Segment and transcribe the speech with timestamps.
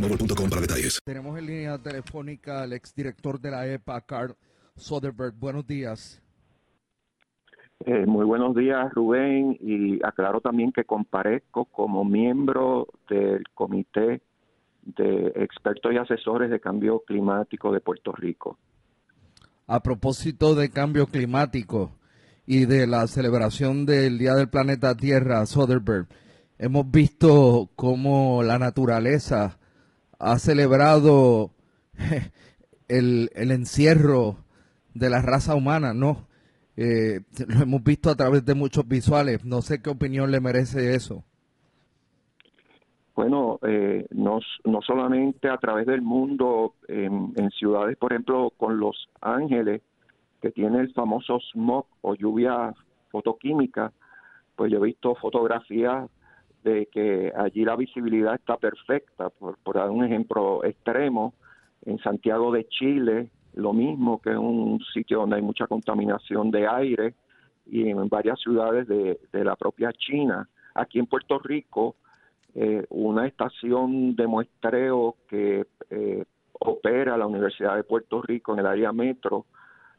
[0.00, 1.00] boostmobile.com para detalles.
[1.04, 4.34] Tenemos en línea telefónica al exdirector de la EPA, Carl
[4.76, 5.34] Soderberg.
[5.34, 6.22] Buenos días.
[7.84, 14.20] Eh, muy buenos días, Rubén, y aclaro también que comparezco como miembro del Comité
[14.82, 18.58] de Expertos y Asesores de Cambio Climático de Puerto Rico.
[19.66, 21.92] A propósito de cambio climático
[22.46, 26.08] y de la celebración del Día del Planeta Tierra, Soderberg,
[26.58, 29.58] hemos visto cómo la naturaleza
[30.18, 31.50] ha celebrado
[32.88, 34.36] el, el encierro
[34.94, 36.26] de la raza humana, ¿no?
[36.76, 39.44] Eh, lo hemos visto a través de muchos visuales.
[39.44, 41.24] No sé qué opinión le merece eso.
[43.16, 48.78] Bueno, eh, no, no solamente a través del mundo, en, en ciudades, por ejemplo, con
[48.78, 49.82] Los Ángeles,
[50.40, 52.72] que tiene el famoso smog o lluvia
[53.10, 53.92] fotoquímica,
[54.54, 56.08] pues yo he visto fotografías
[56.68, 61.34] de que allí la visibilidad está perfecta, por, dar un ejemplo extremo,
[61.84, 66.66] en Santiago de Chile, lo mismo que es un sitio donde hay mucha contaminación de
[66.66, 67.14] aire,
[67.66, 70.48] y en varias ciudades de, de la propia China.
[70.74, 71.96] Aquí en Puerto Rico,
[72.54, 76.24] eh, una estación de muestreo que eh,
[76.60, 79.46] opera la Universidad de Puerto Rico en el área metro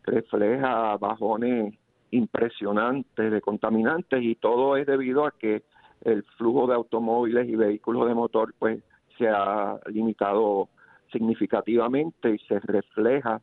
[0.04, 1.76] refleja bajones
[2.12, 5.64] impresionantes de contaminantes y todo es debido a que
[6.02, 8.80] el flujo de automóviles y vehículos de motor pues
[9.18, 10.70] se ha limitado
[11.12, 13.42] significativamente y se refleja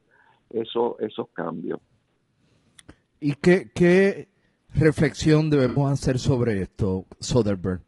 [0.51, 1.81] eso, esos cambios.
[3.21, 4.29] ¿Y qué, qué
[4.75, 7.81] reflexión debemos hacer sobre esto, Soderbergh?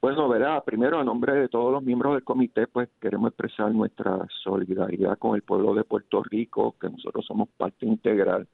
[0.00, 4.26] Bueno, verá, primero a nombre de todos los miembros del comité, pues queremos expresar nuestra
[4.42, 8.48] solidaridad con el pueblo de Puerto Rico, que nosotros somos parte integral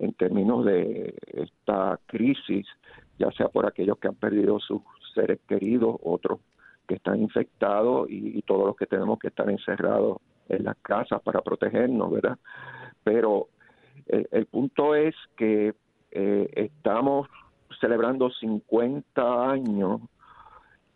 [0.00, 2.66] en términos de esta crisis,
[3.18, 4.82] ya sea por aquellos que han perdido sus
[5.14, 6.40] seres queridos, otros
[6.86, 11.42] que están infectados y, todos los que tenemos que estar encerrados en las casas para
[11.42, 12.38] protegernos, ¿verdad?
[13.04, 13.48] Pero
[14.06, 15.74] eh, el punto es que
[16.12, 17.28] eh, estamos
[17.80, 20.00] celebrando 50 años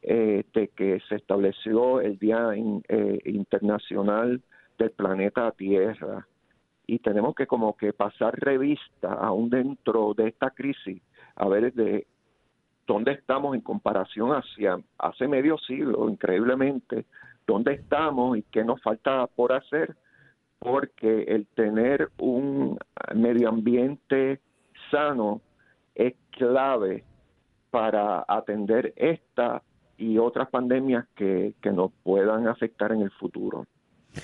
[0.00, 4.40] eh, de que se estableció el Día in- eh, Internacional
[4.78, 6.26] del Planeta Tierra
[6.86, 11.02] y tenemos que como que pasar revista aún dentro de esta crisis
[11.36, 12.06] a ver de
[12.86, 17.06] dónde estamos en comparación hacia hace medio siglo, increíblemente,
[17.46, 19.96] dónde estamos y qué nos falta por hacer,
[20.58, 22.78] porque el tener un
[23.14, 24.40] medio ambiente
[24.90, 25.40] sano
[25.94, 27.04] es clave
[27.70, 29.62] para atender esta
[29.96, 33.66] y otras pandemias que, que nos puedan afectar en el futuro.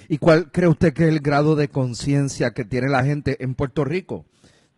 [0.08, 3.54] ¿Y cuál cree usted que es el grado de conciencia que tiene la gente en
[3.54, 4.24] Puerto Rico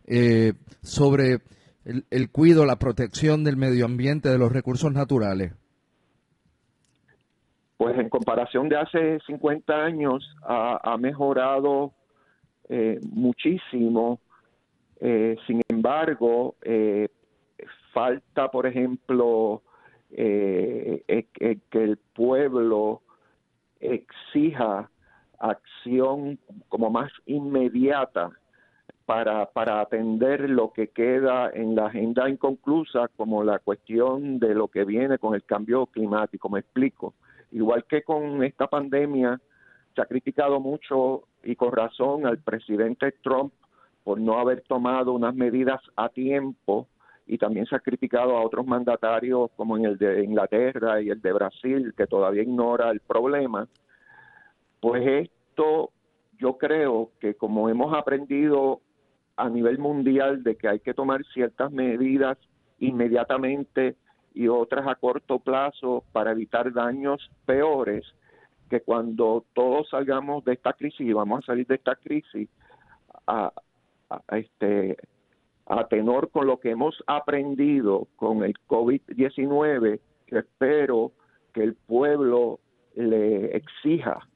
[0.05, 1.39] eh, sobre
[1.85, 5.53] el, el cuidado, la protección del medio ambiente, de los recursos naturales?
[7.77, 11.93] pues en comparación de hace 50 años ha, mejorado
[12.69, 14.19] eh, muchísimo.
[14.99, 16.57] Eh, sin embargo,
[17.91, 19.63] falta, por ejemplo,
[20.15, 21.03] que
[21.71, 23.01] el pueblo
[23.79, 24.91] exija
[25.41, 26.39] acción
[26.69, 28.31] como más inmediata
[29.05, 34.67] para, para atender lo que queda en la agenda inconclusa, como la cuestión de lo
[34.67, 36.49] que viene con el cambio climático.
[36.49, 37.13] Me explico.
[37.51, 39.39] Igual que con esta pandemia,
[39.95, 43.53] se ha criticado mucho y con razón al presidente Trump
[44.03, 46.87] por no haber tomado unas medidas a tiempo
[47.27, 51.21] y también se ha criticado a otros mandatarios como en el de Inglaterra y el
[51.21, 53.67] de Brasil que todavía ignora el problema.
[54.81, 55.91] Pues esto
[56.39, 58.81] yo creo que como hemos aprendido
[59.37, 62.37] a nivel mundial de que hay que tomar ciertas medidas
[62.79, 63.95] inmediatamente
[64.33, 68.05] y otras a corto plazo para evitar daños peores,
[68.69, 72.49] que cuando todos salgamos de esta crisis y vamos a salir de esta crisis
[73.27, 73.51] a,
[74.31, 74.97] este
[75.67, 81.11] a tenor con lo que hemos aprendido con el COVID-19, que espero
[81.53, 82.59] que el pueblo
[82.95, 84.27] le exija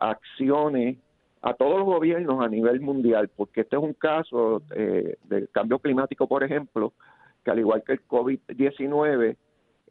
[0.00, 0.98] acciones
[1.42, 5.78] a todos los gobiernos a nivel mundial, porque este es un caso eh, del cambio
[5.78, 6.92] climático, por ejemplo,
[7.44, 9.36] que al igual que el COVID-19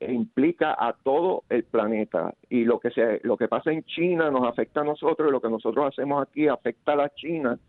[0.01, 4.47] implica a todo el planeta y lo que se lo que pasa en China nos
[4.47, 7.59] afecta a nosotros y lo que nosotros hacemos aquí afecta a la China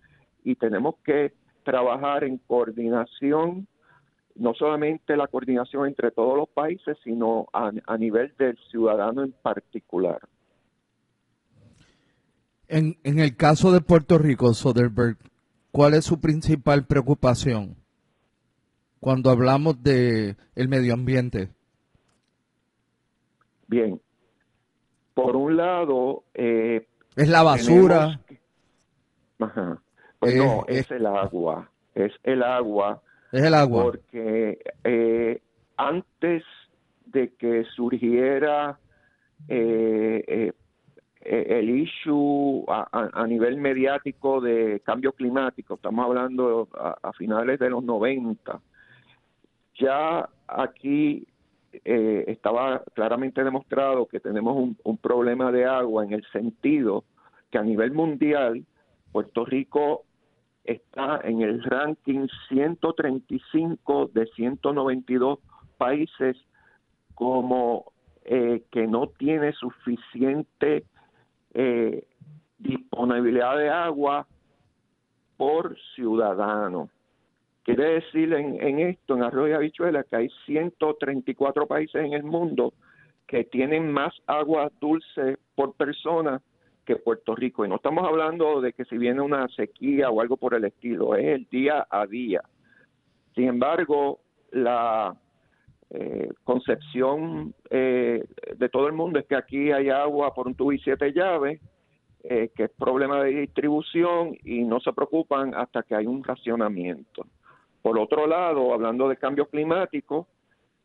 [0.44, 1.32] y tenemos que
[1.64, 3.66] trabajar en coordinación
[4.36, 9.32] no solamente la coordinación entre todos los países sino a, a nivel del ciudadano en
[9.32, 10.20] particular.
[12.72, 15.16] En, en el caso de Puerto Rico, Soderberg,
[15.72, 17.74] ¿cuál es su principal preocupación
[19.00, 21.50] cuando hablamos de el medio ambiente?
[23.66, 24.00] Bien,
[25.14, 26.22] por un lado...
[26.32, 26.86] Eh,
[27.16, 28.20] es la basura.
[29.40, 29.82] ajá.
[30.20, 33.02] Pues no, es, el agua, es el agua.
[33.32, 33.82] Es el agua.
[33.82, 35.42] Porque eh,
[35.76, 36.44] antes
[37.06, 38.78] de que surgiera
[39.48, 40.49] eh eh,
[41.60, 48.60] el issue a, nivel mediático de cambio climático, estamos hablando a, finales de los 90,
[49.78, 51.26] ya aquí
[51.84, 57.04] eh, estaba claramente demostrado que tenemos un, problema de agua en el sentido
[57.50, 58.64] que a nivel mundial
[59.12, 60.04] Puerto Rico
[60.64, 65.38] está en el ranking 135 de 192
[65.76, 66.36] países
[67.14, 67.92] como
[68.24, 70.84] eh, que no tiene suficiente
[71.54, 72.04] eh,
[72.58, 74.26] disponibilidad de agua
[75.36, 76.90] por ciudadano.
[77.62, 82.72] Quiere decir en, esto, en Arroyo y Habichuela, que hay 134 países en el mundo
[83.26, 86.40] que tienen más agua dulce por persona
[86.84, 87.64] que Puerto Rico.
[87.64, 91.14] Y no estamos hablando de que si viene una sequía o algo por el estilo,
[91.14, 92.42] es el día a día.
[93.34, 94.20] Sin embargo,
[94.50, 95.14] la
[95.92, 98.24] eh, concepción eh,
[98.56, 101.60] de todo el mundo es que aquí hay agua por un tubo y siete llaves,
[102.22, 107.26] eh, que es problema de distribución y no se preocupan hasta que hay un racionamiento.
[107.82, 110.28] Por otro lado, hablando de cambio climático,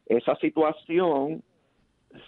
[0.07, 1.43] esa situación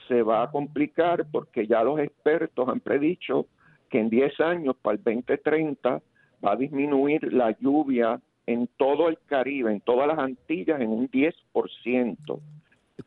[0.08, 3.48] se va a complicar porque ya los expertos han predicho
[3.90, 6.02] que en 10 años, para el 2030,
[6.46, 11.10] va a disminuir la lluvia en todo el Caribe, en todas las Antillas, en un
[11.10, 12.40] 10%.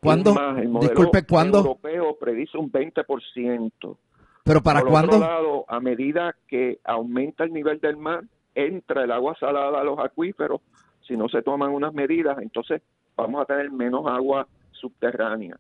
[0.01, 0.31] ¿Cuándo?
[0.57, 1.59] el modelo Disculpe, ¿cuándo?
[1.59, 3.97] europeo predice un 20%.
[4.43, 5.17] ¿Pero para Por cuándo?
[5.17, 9.85] Otro lado, a medida que aumenta el nivel del mar, entra el agua salada a
[9.85, 10.63] los acuíferos.
[11.07, 12.83] Si no se toman unas medidas, entonces
[13.17, 15.59] vamos a tener menos agua subterránea.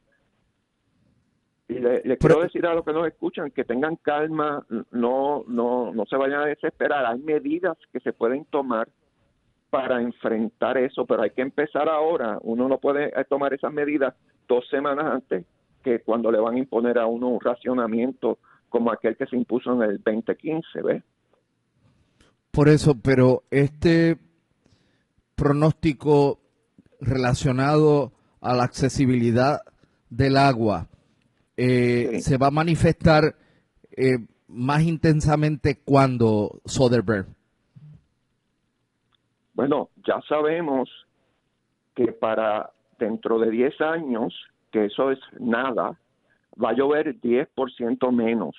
[1.68, 6.04] Y le, quiero decir a los que nos escuchan que tengan calma, no, no, no
[6.06, 7.06] se vayan a desesperar.
[7.06, 8.88] Hay medidas que se pueden tomar
[9.70, 12.38] para enfrentar eso, pero hay que empezar ahora.
[12.42, 14.14] Uno no puede eh, tomar esas medidas
[14.48, 15.46] dos semanas antes
[15.82, 19.72] que cuando le van a imponer a uno un racionamiento como aquel que se impuso
[19.72, 21.02] en el 2015, ¿ves?
[22.50, 24.18] Por eso, pero este
[25.34, 26.40] pronóstico
[27.00, 29.60] relacionado a la accesibilidad
[30.10, 30.88] del agua
[31.56, 33.36] eh, se va a manifestar
[33.96, 37.28] eh, más intensamente cuando Soderbergh.
[39.54, 40.88] Bueno, ya sabemos
[41.94, 44.34] que para dentro de 10 años,
[44.70, 45.98] que eso es nada,
[46.62, 48.54] va a llover 10% menos.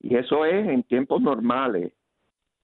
[0.00, 1.92] Y eso es en tiempos normales.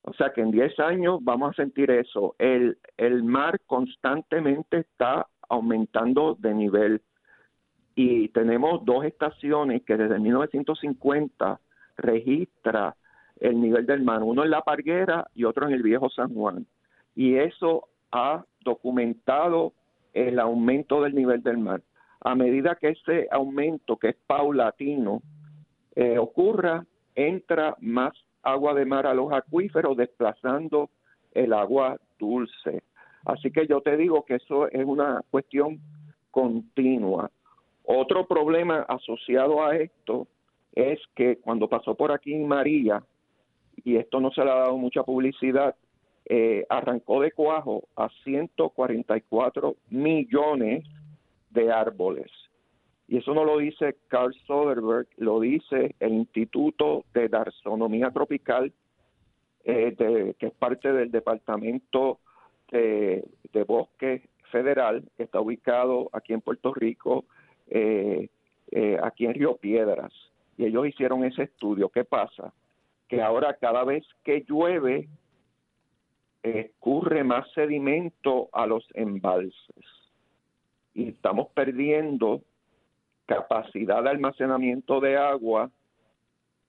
[0.03, 2.35] O sea que en 10 años vamos a sentir eso.
[2.39, 7.03] El, el mar constantemente está aumentando de nivel.
[7.95, 11.61] y tenemos dos estaciones que desde 1950
[11.97, 12.95] registra
[13.41, 16.67] el nivel del mar, uno en La Parguera y otro en el Viejo San Juan.
[17.15, 19.73] Y eso ha documentado
[20.13, 21.83] el aumento del nivel del mar.
[22.21, 25.23] A medida que ese aumento, que es paulatino,
[25.95, 30.91] eh, ocurra, entra más agua de mar a los acuíferos, desplazando
[31.33, 32.83] el agua dulce.
[33.25, 35.81] Así que yo te digo que eso es una cuestión
[36.31, 37.31] continua.
[37.85, 40.27] Otro problema asociado a esto
[40.75, 43.03] es que cuando pasó por aquí María,
[43.89, 45.75] y esto no se le ha dado mucha publicidad,
[46.27, 50.85] eh, arrancó de cuajo a 144 millones
[51.49, 52.31] de árboles.
[53.07, 58.75] Y eso no lo dice Carl Soderberg, lo dice el Instituto de Darzonomía Tropical,
[59.65, 62.19] eh, que es parte del Departamento
[62.71, 63.25] de,
[63.67, 67.25] Bosque Federal, que está ubicado aquí en Puerto Rico,
[67.71, 68.29] eh,
[69.03, 70.13] aquí en Río Piedras.
[70.59, 71.89] Y ellos hicieron ese estudio.
[71.89, 72.53] ¿Qué pasa?
[73.09, 75.09] Que ahora cada vez que llueve,
[76.43, 79.85] escurre más sedimento a los embalses
[80.95, 82.43] y estamos perdiendo
[83.27, 85.71] capacidad de almacenamiento de agua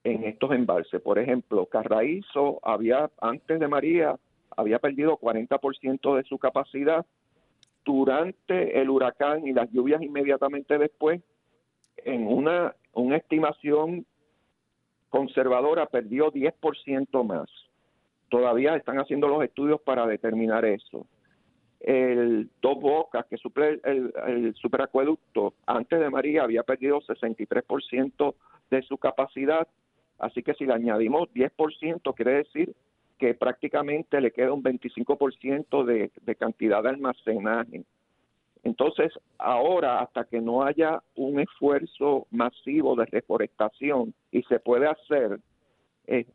[0.04, 1.00] en estos embalses.
[1.00, 4.16] Por ejemplo, Carraízo había, antes de María,
[4.56, 7.04] había perdido 40% de su capacidad.
[7.84, 11.22] Durante el huracán y las lluvias inmediatamente después,
[11.96, 14.06] en una, una estimación
[15.10, 17.50] conservadora, perdió 10% más.
[18.30, 21.06] Todavía están haciendo los estudios para determinar eso.
[21.80, 28.34] El Dos Bocas, que suple el, superacueducto, antes de María había perdido 63%
[28.70, 29.66] de su capacidad,
[30.18, 32.74] así que si le añadimos 10%, quiere decir
[33.18, 37.84] que prácticamente le queda un 25% de, de cantidad de almacenaje.
[38.62, 45.40] Entonces, ahora, hasta que no haya un esfuerzo masivo de reforestación y se puede hacer,
[46.06, 46.26] eh,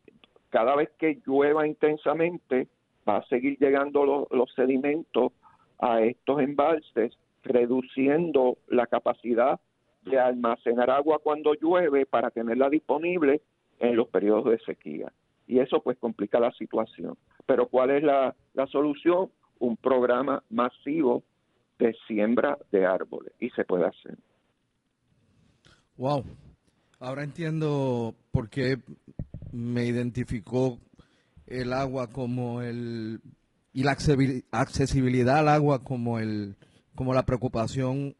[0.50, 2.68] cada vez que llueva intensamente,
[3.08, 5.32] va a seguir llegando los sedimentos
[5.78, 9.60] a estos embalses, reduciendo la capacidad
[10.02, 13.40] de almacenar agua cuando llueve para tenerla disponible
[13.78, 15.12] en los periodos de sequía.
[15.46, 17.16] Y eso pues complica la situación.
[17.44, 19.30] Pero ¿cuál es la, la solución?
[19.58, 21.22] Un programa masivo
[21.78, 24.16] de siembra de árboles y se puede hacer.
[25.96, 26.24] Wow.
[26.98, 28.78] Ahora entiendo por qué
[29.52, 30.78] me identificó
[31.46, 33.20] el agua como el
[33.72, 36.56] y la accesibilidad al agua como el
[36.94, 38.16] como la preocupación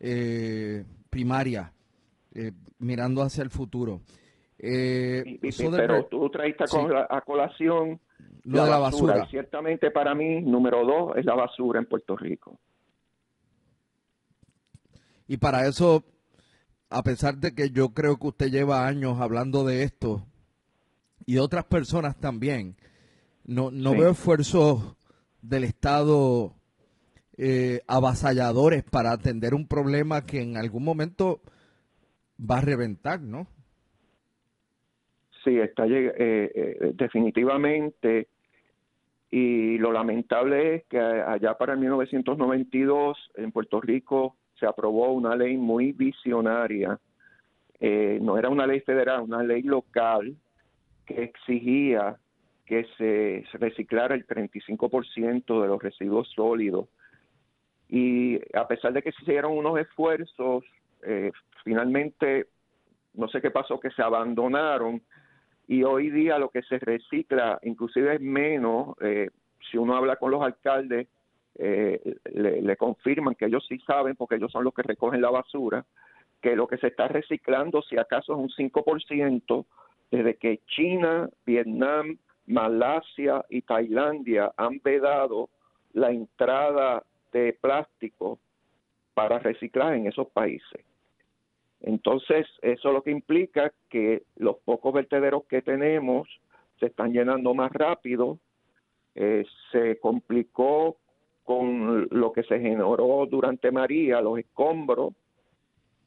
[0.00, 1.72] eh, primaria
[2.34, 4.00] eh, mirando hacia el futuro.
[4.58, 8.00] Eh, pero tú traiste a colación
[8.44, 9.26] la, de la basura.
[9.26, 12.58] ciertamente para mí, número dos es la basura en Puerto Rico.
[15.28, 16.02] Y para eso,
[16.90, 20.26] a pesar de que yo creo que usted lleva años hablando de esto,
[21.28, 22.74] y otras personas también.
[23.44, 24.96] No, no veo esfuerzos
[25.42, 26.54] del Estado
[27.36, 31.42] eh, avasalladores para atender un problema que en algún momento
[32.40, 33.46] va a reventar, ¿no?
[35.44, 38.28] Sí, está eh, eh, definitivamente.
[39.30, 45.36] Y lo lamentable es que allá para el 1992 en Puerto Rico se aprobó una
[45.36, 46.98] ley muy visionaria.
[47.80, 50.36] no era una ley federal, una ley local
[51.06, 52.16] que exigía
[52.68, 56.86] que se reciclara el 35% de los residuos sólidos.
[57.88, 60.64] Y a pesar de que se hicieron unos esfuerzos,
[61.02, 61.32] eh,
[61.64, 62.48] finalmente,
[63.14, 65.00] no sé qué pasó, que se abandonaron
[65.66, 68.94] y hoy día lo que se recicla inclusive es menos.
[69.00, 69.30] Eh,
[69.70, 71.08] si uno habla con los alcaldes,
[71.56, 75.84] eh, le, confirman que ellos sí saben, porque ellos son los que recogen la basura,
[76.40, 79.66] que lo que se está reciclando, si acaso es un 5%,
[80.10, 85.50] desde que China, Vietnam, Malasia y Tailandia han vedado
[85.92, 87.02] la entrada
[87.32, 88.38] de plástico
[89.14, 90.84] para reciclar en esos países.
[91.80, 96.28] Entonces, eso lo que implica que los pocos vertederos que tenemos
[96.80, 98.38] se están llenando más rápido,
[99.14, 100.96] eh, se complicó
[101.48, 105.14] con lo que se generó durante María, los escombros,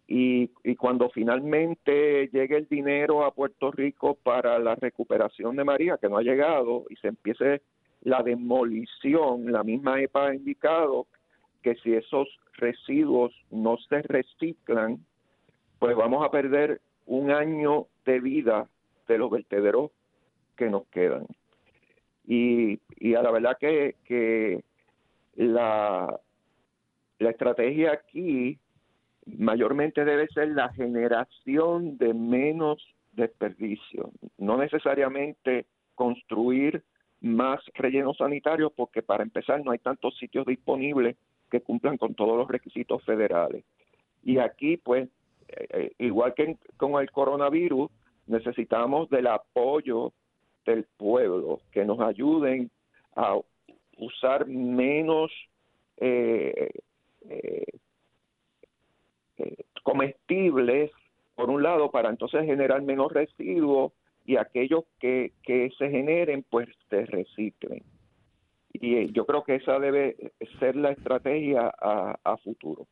[0.08, 6.10] y, cuando finalmente llegue el dinero a Puerto Rico para la recuperación de María, que
[6.10, 7.64] no ha llegado, y se empiece
[8.02, 11.08] la demolición, la misma EPA ha indicado
[11.64, 15.04] que si esos residuos no se reciclan,
[15.80, 18.70] pues vamos a perder un año de vida
[19.08, 19.90] de los vertederos
[20.56, 21.26] que nos quedan.
[22.28, 24.64] Y, y a la verdad que, que
[25.48, 26.20] la,
[27.20, 28.60] la estrategia aquí
[29.26, 32.84] mayormente debe ser la generación de menos
[33.14, 36.84] desperdicio, no necesariamente construir
[37.22, 41.18] más rellenos sanitarios porque para empezar no hay tantos sitios disponibles
[41.50, 43.64] que cumplan con todos los requisitos federales.
[44.24, 45.10] Y aquí, pues,
[45.50, 47.92] eh, eh, igual que con el coronavirus,
[48.28, 50.14] necesitamos del apoyo
[50.66, 52.72] del pueblo, que nos ayuden
[53.16, 53.38] a
[54.02, 55.32] usar menos
[55.98, 56.70] eh,
[59.84, 60.92] comestibles,
[61.36, 63.94] por un lado, para entonces generar menos residuos
[64.26, 67.84] y aquellos que, que se generen, pues se reciclen.
[68.74, 70.16] Y yo creo que esa debe
[70.60, 72.88] ser la estrategia a, futuro.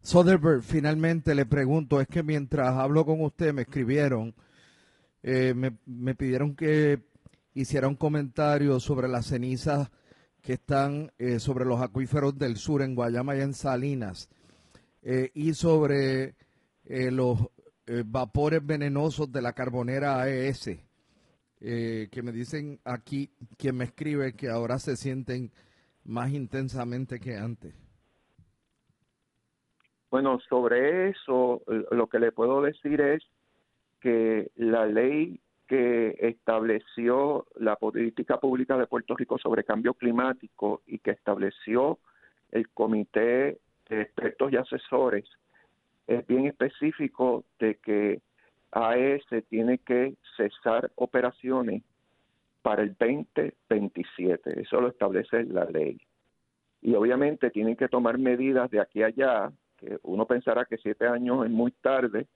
[0.00, 4.34] Soderbergh, finalmente le pregunto, es que mientras hablo con usted me escribieron,
[5.22, 7.00] eh, me, me, pidieron que
[7.54, 9.90] hiciera un comentario sobre las cenizas
[10.42, 14.28] que están eh, sobre los acuíferos del sur en Guayama y en Salinas
[15.02, 16.34] eh, y sobre
[16.84, 17.38] eh, los
[18.04, 20.78] vapores venenosos de la carbonera AES,
[21.58, 25.50] que me dicen aquí, quien me escribe, que ahora se sienten
[26.04, 27.74] más intensamente que antes.
[30.08, 33.24] Bueno, sobre eso, lo que le puedo decir es
[34.00, 35.40] que la ley
[35.70, 42.00] que estableció la política pública de Puerto Rico sobre cambio climático y que estableció
[42.50, 43.58] el comité
[43.88, 45.24] de expertos y asesores
[46.08, 48.20] es bien específico de que
[48.72, 51.84] AES tiene que cesar operaciones
[52.62, 54.62] para el 2027.
[54.62, 56.00] Eso lo establece la ley.
[56.82, 61.06] Y obviamente tienen que tomar medidas de aquí a allá, que uno pensará que siete
[61.06, 62.26] años es muy tarde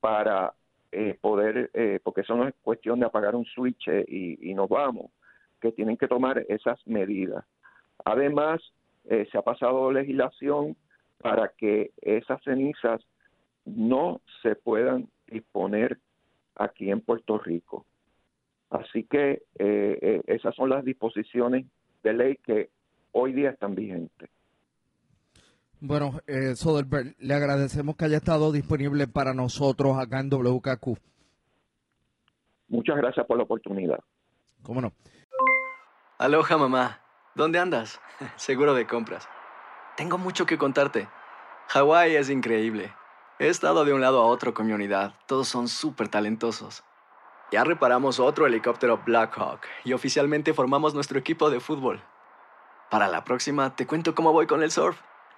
[0.00, 0.52] para
[0.94, 4.54] eh, poder, eh, porque eso no es cuestión de apagar un switch eh, y, y,
[4.54, 5.10] nos vamos,
[5.60, 7.44] que tienen que tomar esas medidas.
[8.04, 8.60] Además,
[9.06, 10.76] se ha pasado legislación
[11.18, 13.02] para que esas cenizas
[13.64, 15.98] no se puedan disponer
[16.56, 17.84] aquí en Puerto Rico.
[18.70, 21.66] Así que eh, eh, esas son las disposiciones
[22.02, 22.70] de ley que
[23.12, 24.30] hoy día están vigentes.
[25.86, 30.96] Bueno, eh, Soderberg, le agradecemos que haya estado disponible para nosotros acá en WKQ.
[32.68, 33.98] Muchas gracias por la oportunidad.
[34.62, 34.94] ¿Cómo no?
[36.16, 37.00] Aloha, mamá.
[37.34, 38.00] ¿Dónde andas?
[38.36, 39.28] Seguro de compras.
[39.94, 41.06] Tengo mucho que contarte.
[41.68, 42.90] Hawái es increíble.
[43.38, 45.12] He estado de un lado a otro con mi unidad.
[45.26, 46.82] Todos son súper talentosos.
[47.52, 52.00] Ya reparamos otro helicóptero Blackhawk y oficialmente formamos nuestro equipo de fútbol.
[52.90, 54.98] Para la próxima te cuento cómo voy con el surf